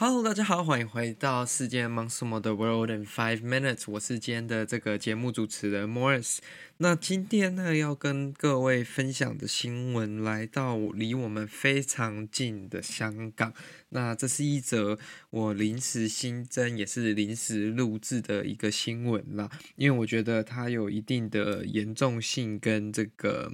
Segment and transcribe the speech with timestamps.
[0.00, 6.38] Hello，大家好，欢迎回到世界忙什么的 World in Five Minutes，我是今天的这个节目主持人 Morris。
[6.76, 13.52] 那今天呢，要跟各位分享的新闻来到离我们非常近的香港。
[13.88, 14.96] 那这是一则
[15.30, 23.52] 我临时新增，也是临时录制的一个新闻啦，因为我觉得它有一定的严重性跟这个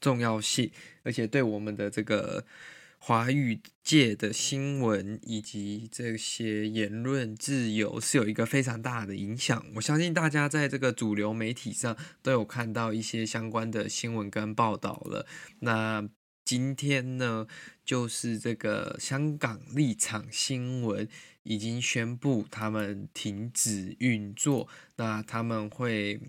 [0.00, 0.72] 重要性，
[1.04, 2.44] 而且对我们的这个。
[3.08, 9.64] 华语界的新闻以及这些言论自由是有一个非常大的影响。
[9.76, 15.26] 我相信大家在这个主流媒体上都有看到一些相关的新闻跟报道了。
[15.60, 16.06] 那
[16.44, 17.46] 今天呢，
[17.82, 21.08] 就是这个香港立场新闻
[21.44, 26.20] 已经宣布他们停止运作，那他们会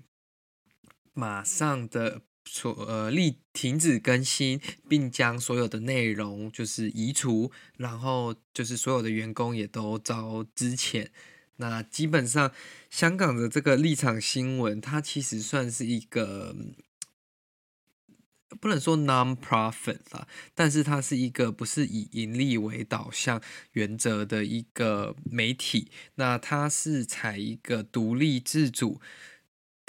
[1.11, 2.22] 马上的。
[2.45, 11.09] 所呃立停止更新，并将所有的内容就是移除，然后就是所有的员工也都遭资遣。
[11.57, 12.51] 那基本上
[12.89, 16.55] 香港的这个立场新闻，它其实算是一个
[18.59, 23.41] 不能说 non-profit 啦，但是它是一个不是以盈利为导向
[23.73, 25.91] 原则的一个媒体。
[26.15, 28.99] 那它是采一个独立自主。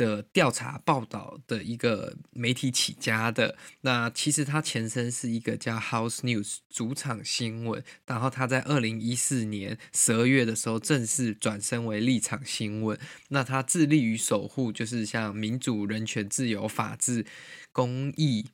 [0.00, 12.98] 的调查报道的一个媒体起家的，那其实它前身是一个叫 House News 主场新闻，然后它在二零一四年十二月的时候正式转身为立场新闻。
[13.28, 17.26] 那它致力于守护就是像民主、人权、自由、法治、
[17.70, 18.46] 公益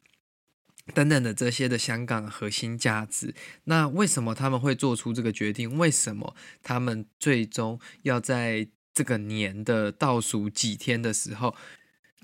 [0.94, 3.36] 等等的这些的香港核心价值。
[3.64, 5.78] 那为什么他们会做出这个决定？
[5.78, 11.54] 为什么他们最终要在这个年的倒数几天的时候，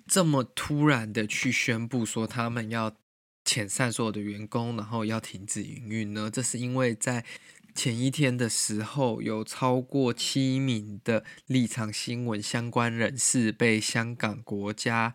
[0.06, 2.96] 这么突然的去宣布说他们要
[3.44, 6.30] 遣散所有的员工，然后要停止营运呢？
[6.32, 7.26] 这是因为在
[7.74, 15.12] 前一天的时候，有超过七名的立场新闻相关人士被香港国家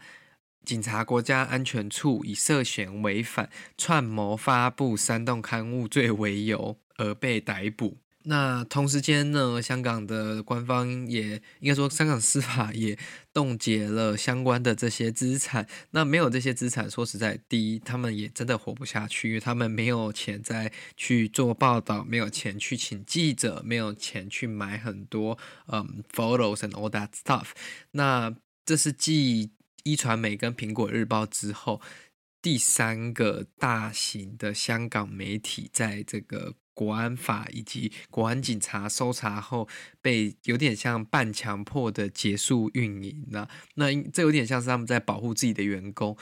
[0.64, 7.98] 警察国家安全处以涉嫌违反串谋发布煽动刊物罪为由而被逮捕。
[8.30, 13.00] 那同时间呢，香港的官方也应该说，香港司法也
[13.32, 15.66] 冻结了相关的这些资产。
[15.92, 27.52] 那没有这些资产，说实在，第一，他们也真的活不下去，因为他们没有钱再去做报道，没有钱去请记者，没有钱去买很多嗯 photos and all that stuff。
[27.92, 29.52] 那这是继
[29.86, 31.80] 壹传媒跟苹果日报之后，
[32.42, 36.56] 第三个大型的香港媒体在这个。
[36.78, 39.68] 国安法以及国安警察搜查后，
[40.00, 43.50] 被有点像半强迫的结束运营了。
[43.74, 46.16] 那这有点像是他们在保护自己的员工，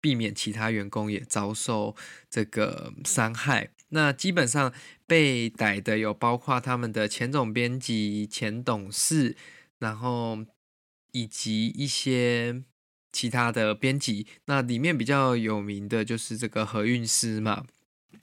[0.00, 1.94] 避免其他员工也遭受
[2.30, 3.68] 这个伤害。
[3.90, 4.72] 那基本上
[5.06, 9.36] 被逮的有包括他们的前总编辑、前董事，
[9.78, 10.38] 然后
[11.12, 12.64] 以及一些
[13.12, 14.26] 其他的编辑。
[14.46, 17.66] 那里面比较有名的就是这个何韵诗嘛。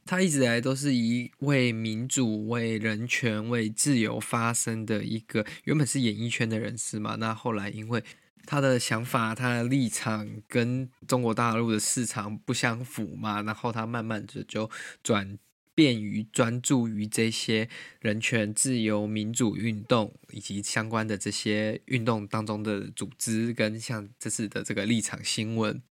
[0.05, 7.15] 他一直以来都是一位民主、为人权、为自由发声的一个，原本是演艺圈的人士嘛。
[7.15, 8.03] 那后来因为
[8.45, 14.69] 他的想法、他的立场跟中国大陆的市场不相符嘛，然后他慢慢的就
[15.01, 15.39] 转
[15.73, 17.67] 变于专注于这些
[17.99, 25.81] 人权、自由、民主运动以及相关的这些运动当中的组织，跟像这次的这个立场新闻。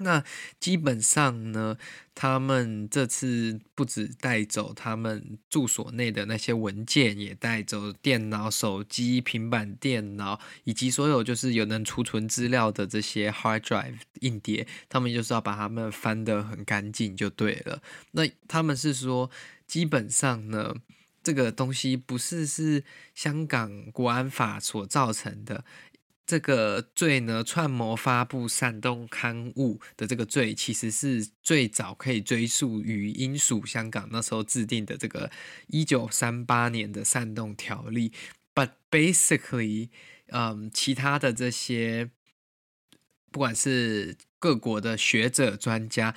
[0.00, 0.22] 那
[0.60, 1.76] 基本上呢，
[2.14, 17.82] 他们这次不止带走他们住所内的那些文件，也带走电脑、手机、平板电脑，以及所有就是有能储存资料的这些 hard drive 硬碟，他们就是要把它们翻得很干净就对了。
[18.12, 19.28] 那他们是说，
[19.66, 20.76] 基本上呢，
[21.24, 22.84] 这个东西不是是
[23.14, 25.64] 香港国安法所造成的。
[26.28, 35.30] 这个罪呢，串谋发布煽动刊物的这个罪，其实是最早可以追溯于英属香港那时候制定的这个
[35.68, 38.12] 一九三八年的煽动条例。
[38.54, 39.88] But basically，
[40.26, 42.10] 嗯，其他的这些
[43.32, 46.14] 不管是各国的学者专家，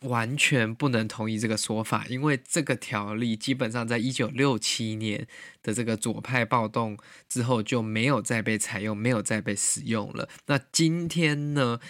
[0.00, 5.26] 完全不能同意这个说法，因为这个条例基本上在一九六七年
[5.62, 6.98] 的这个左派暴动
[7.28, 10.28] 之后就没有再被采用，没有再被使用了。
[10.46, 11.80] 那今天呢，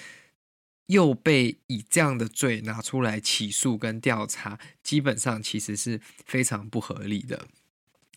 [0.86, 7.48] 又被以这样的罪拿出来起诉跟调查，基本上其实是非常不合理的。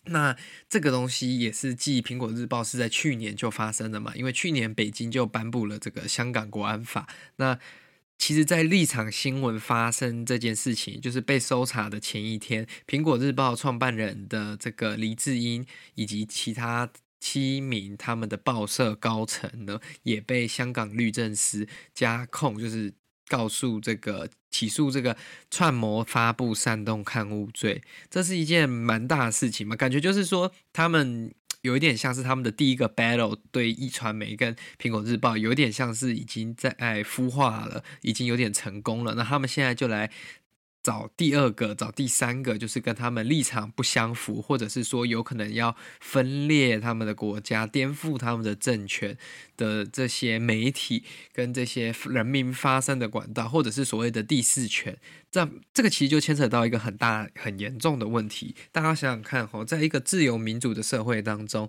[0.04, 0.36] 那
[0.70, 7.08] 这个东西也是继《苹果日报》是在去年就发生的嘛，因为去年北京就颁布了这个香港国安法。
[7.36, 7.58] 那
[8.18, 22.92] 其实，在立场新闻发生这件事情，就是被搜查的前一天，《苹果日报》创办人的这个黎智英以及其他七名他们的报社高层呢，也被香港律政司加控，就是。
[23.30, 25.14] 告诉这个起诉这个
[25.50, 29.76] 串谋发布煽动刊物罪，这是一件蛮大的事情嘛？
[29.76, 31.30] 感觉就是说，他们
[31.68, 36.72] 有一点像是他们的第一个 battle，对壹传媒跟苹果日报，有一点像是已经在
[37.04, 39.14] 孵化了，已经有点成功了。
[39.14, 40.10] 那他们现在就来。
[40.88, 49.14] 找第二个，找第三个，就是跟他们立场不相符，或者是说有可能要分裂他们的国家、颠覆他们的政权
[49.54, 51.04] 的这些媒体
[51.34, 54.96] 跟这些人民发声的管道，或者是所谓的第四权，
[55.30, 58.54] 这这个其实就牵扯到一个很大、很严重的问题。
[58.72, 61.68] 大家想想看，吼，在一个自由民主的社会当中，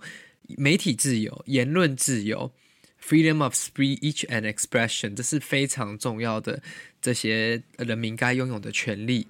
[0.57, 2.53] 媒体自由、言论自由。
[3.01, 6.61] Freedom of speech and expression，这是非常重要的，
[7.01, 9.27] 这些人民该拥有的权利。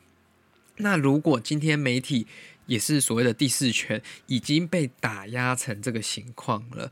[0.77, 2.27] 那如果今天媒体
[2.65, 6.91] 也是所谓的第四权，已经被打压成这个情况了，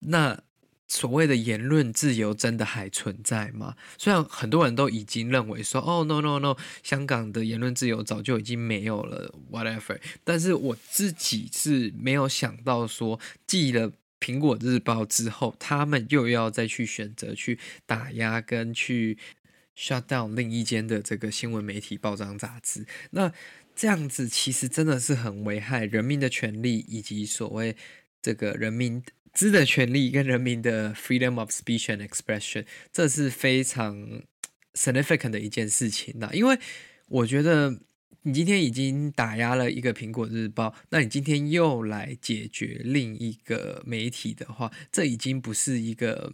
[0.00, 0.40] 那
[0.88, 3.76] 所谓的言论自由真的还存在吗？
[3.96, 10.00] 虽然很多人都已经认为说，哦，no no no，香港的言论自由早就已经没有了，whatever。
[10.24, 13.92] 但是我自己是没有想到说，记了。
[14.24, 19.18] 苹果日报之后，他们又要再去选择去打压跟去
[19.76, 22.86] shut down 另一间的这个新闻媒体报章杂志。
[23.10, 23.30] 那
[23.76, 27.76] 这样子其实真的是很危害人民的权利，以及所谓
[28.22, 29.02] 这个人民
[29.34, 34.22] 知的权利跟人民的 freedom of speech and expression，这是非常
[34.72, 36.30] significant 的一件事情呐。
[36.32, 36.58] 因为
[37.08, 37.78] 我觉得。
[38.26, 46.32] 你今天已经打压了一个苹果日报，那你今天又来解决另一个媒体的话，这已经不是一个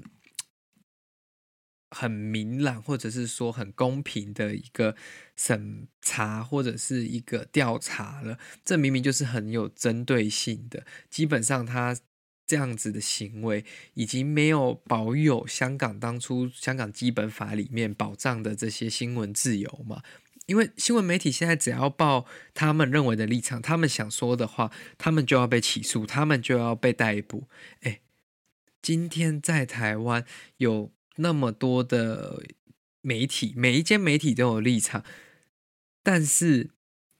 [1.91, 4.95] 很明朗或者是说很公平的一个
[5.35, 8.39] 审查或者是一个调查了。
[8.65, 11.99] 这明明就是很有针对性的，基本上他
[12.47, 13.65] 这样子的行为
[13.95, 20.01] 已经没有保有香港当初香港基本法里面保障的这些新闻自由嘛。
[20.50, 27.47] 因为新闻媒体现在只要报他们认为的立场，他们想说的话，他们就要被起诉，他们就要被逮捕。
[27.82, 28.00] 哎，
[28.82, 30.26] 今天在台湾
[30.56, 32.43] 有那么多的
[33.00, 35.05] 媒体，每一间媒体都有立场，
[36.02, 36.70] 但是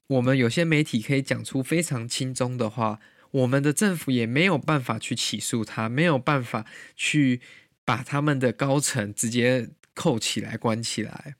[0.07, 2.99] 我们有些媒体可以讲出非常轻松的话，
[3.31, 6.65] 我们的政府也没有办法去起诉他，没有办法
[6.97, 7.39] 去
[7.85, 11.35] 把他们的高层直接扣起来、关起来。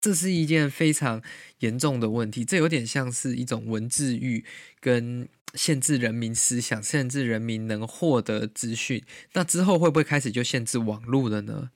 [0.00, 1.20] 这是一件非常
[1.58, 4.44] 严重的问题，这有点像是一种文字狱
[4.80, 9.02] 跟限制人民思想、限制人民能获得资讯。
[9.32, 11.70] 那之后会不会开始就限制网络了呢？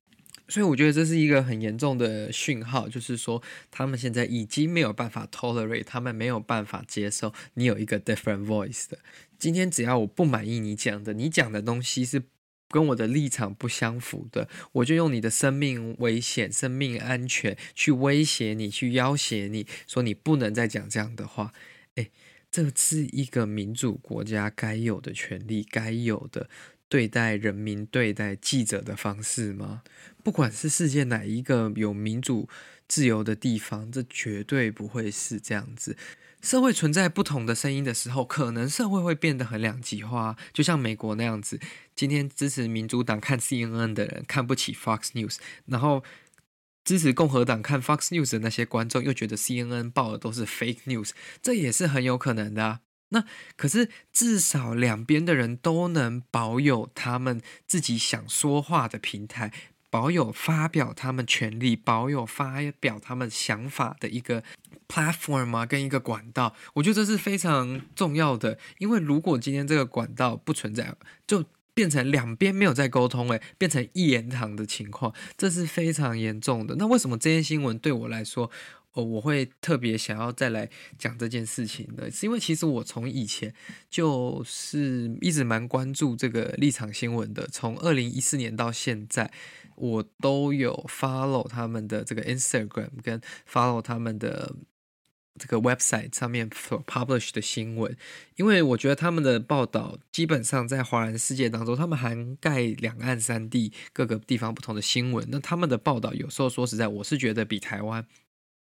[0.48, 8.98] 所以我觉得这是一个很严重的讯号，就是说他们现在已经没有办法 tolerate，他们没有办法接受你有一个 different voice 的。
[9.38, 12.22] 今天只要我不满意你讲的，你讲的东西是。
[12.72, 21.52] 跟我的立场不相符的，我就用你的生命危险、生命安全去威胁你，去要挟你，说你不能再讲这样的话。
[21.96, 22.10] 诶，
[22.50, 26.48] 这是一个民主国家该有的权利，该有的
[26.88, 29.82] 对待人民、对待记者的方式吗？
[30.24, 32.48] 不管是世界哪一个有民主
[32.88, 35.96] 自由的地方，这绝对不会是这样子。
[36.43, 41.61] 社会存在不同的声音的时候，可能社会会变得很两极化，就像美国那样子。
[41.94, 46.03] 今天支持民主党看 CNN 的人看不起 Fox News，然后
[46.84, 52.81] 支持共和党看 Fox News 的那些观众又觉得 CNN 报的都是 fake news，这也是很有可能的啊。
[53.11, 53.25] 那
[53.56, 59.53] 可是至少两边的人都能保有他们自己想说话的平台。
[59.93, 64.43] 保有发表他们权利、保有发表他们想法的一个
[64.89, 68.58] platform 啊，跟一个管道，我觉得这是非常重要的。
[68.79, 70.94] 因为如果今天这个管道不存在，
[71.27, 71.44] 就
[71.75, 76.77] 变成两边没有在沟通，诶，变成一言堂的情况，这是非常严重的。
[76.79, 78.51] 那为什么这些新闻对我来说，
[78.94, 80.69] 哦，我会特别想要再来
[80.99, 83.55] 讲这件事情的，是因为其实我从以前
[83.89, 89.31] 就是一直蛮关注这个立场新闻的，从二零一四年到现在，
[89.77, 93.19] 我都有 follow 他们的这个 Instagram 跟
[93.51, 94.55] follow 他们的
[95.41, 97.96] 这个 website 上面所 publish 的新闻，
[98.37, 108.06] 因为我觉得他们的报道基本上在华人世界当中，他们涵盖两岸三地各个地方不同的新闻，那他们的报道有时候说实在，我是觉得比台湾。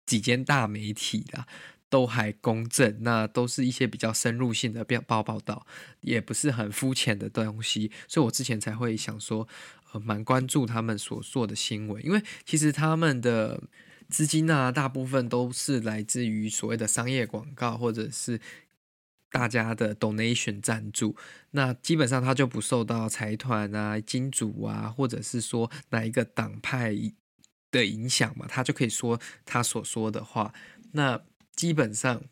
[0.09, 1.47] 几间大媒体啦，
[1.91, 5.67] 都还公正，那都是一些比较深入性的报报道，
[6.00, 9.47] 也不是很肤浅的东西，所以我之前才会想说，
[9.93, 13.62] 呃，蛮关注他们所做的新闻，因为其实他们的
[14.09, 18.41] 资金啊，大部分都是来自于所谓的商业广告，或者是
[19.31, 21.15] 大家的 donation 赞助，
[21.50, 26.97] 那基本上他就不受到财团啊、金主啊，或者是说哪一个党派。
[27.71, 30.55] 的影响嘛，他就可以说他所说的话。
[30.93, 31.23] 那
[31.55, 32.25] 基本上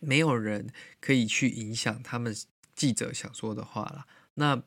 [0.00, 0.68] 没有人
[1.00, 2.34] 可以去影响他们
[2.74, 4.06] 记者想说的话了。
[4.34, 4.62] 那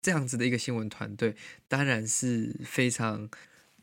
[0.00, 1.36] 这样子的一个新闻团队，
[1.68, 3.28] 当然是非常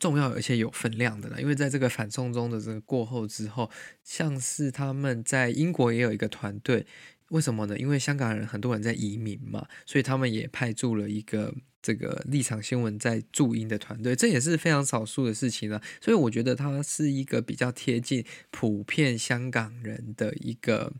[0.00, 1.40] 重要而且有分量的了。
[1.40, 3.70] 因为在这个反送中的这个过后之后，
[4.02, 6.86] 像是他们在英国也有一个团队。
[7.30, 7.78] 为什么呢？
[7.78, 15.82] 因为香港人很多人在移民嘛，所以他们也派驻了一个这个立场新闻在驻英的团队，这也是非常少数的事情了。
[16.00, 20.94] 所以我觉得它是一个比较贴近普遍香港人的一个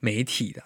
[0.00, 0.64] 媒体的。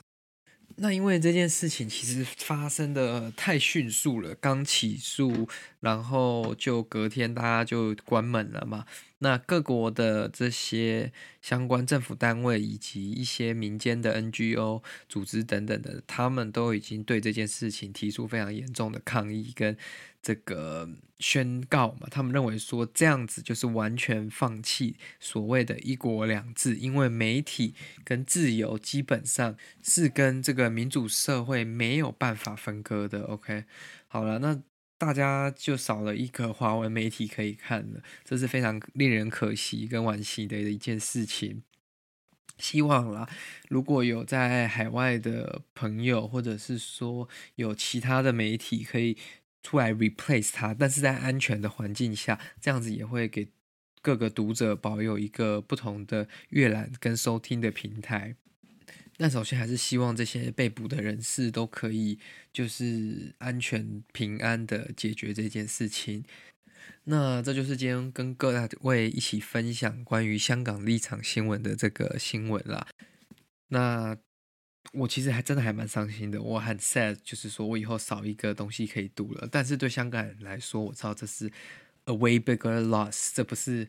[0.81, 5.49] 那因为这件事情其实发生的太迅速了，刚起诉，
[5.81, 8.85] 然后就隔天大家就关门了嘛。
[9.19, 19.77] 那各国的这些相关政府单位以及一些民间的 NGO 组织等等的，他们都已经对这件事情提出非常严重的抗议跟
[20.29, 22.07] 这个宣告嘛。
[22.11, 33.23] 他们认为说这样子就是完全放弃所谓的一国两制，因为媒体跟自由基本上是跟这个民主社会没有办法分割的。
[33.23, 33.65] OK，
[34.07, 34.63] 好了，那。
[35.01, 41.63] 大家就少了一个华文媒体可以看了，这是非常令人可惜跟惋惜的一件事情。
[42.59, 43.31] 希望啦，
[43.69, 49.17] 如果有在海外的朋友，或者是说有其他的媒体可以
[49.69, 53.47] 出来 replace 它，但是在安全的环境下，这样子也会给
[54.01, 58.35] 各个读者保有一个不同的阅览跟收听的平台。
[59.19, 62.19] 那首先还是希望这些被捕的人士都可以
[62.51, 66.25] 就是安全平安的解决这件事情。
[67.05, 72.87] 那这就是今天跟各位一起分享关于香港立场新闻的这个新闻啦。
[73.69, 74.17] 那
[74.93, 79.49] 我其实还真的还蛮伤心的，我很 sad，就是说我以后少一个东西可以读了。
[79.51, 81.53] 但是对香港人来说，我知道这是
[82.05, 83.89] a way bigger loss，这不是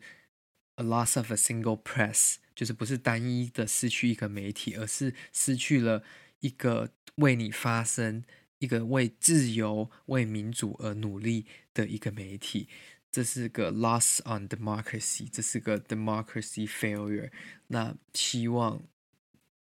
[0.76, 2.36] a loss of a single press。
[2.52, 6.04] 就是不是单一的失去一个媒体，而是失去了
[6.40, 8.22] 一个为你发声、
[8.58, 12.68] 一个为自由、为民主而努力的一个媒体。
[13.10, 17.30] 这是个 loss on democracy，这是个 democracy failure。
[17.68, 18.82] 那希望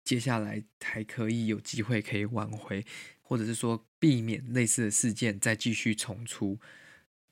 [0.10, 2.84] 接下来还可以有机会可以挽回，
[3.22, 6.58] 或者是说避免类似的事件再继续重出。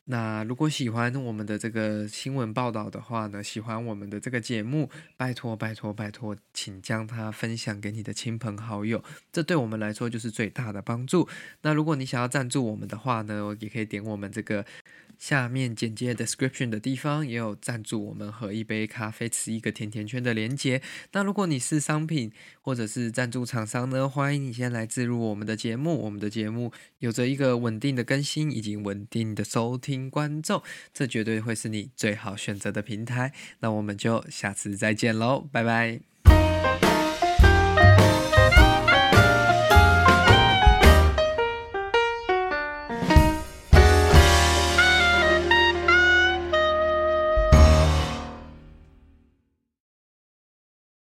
[0.06, 11.28] 那如果喜欢我们的这个新闻报道的话呢，喜欢我们的这个节目，拜托拜托拜托，请将它分享给你的亲朋好友，这对我们来说就是最大的帮助。
[11.64, 14.64] 那如果你想要赞助我们的话呢，也可以点我们这个。
[15.18, 20.82] 下面简介 description 的地方也有赞助我们喝一杯咖啡、吃一个甜甜圈的连接。
[21.14, 22.32] 那如果你是商品
[22.62, 26.04] 或者是赞助厂商呢，欢迎你先来置入我们的节目。
[26.04, 30.62] 我们的节目有着一个稳定的更新以及稳定的收听观众，
[30.94, 33.34] 这绝对会是你最好选择的平台。
[33.60, 36.17] 那我们就下次再见喽，拜拜。